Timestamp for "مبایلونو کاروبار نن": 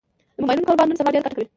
0.43-0.97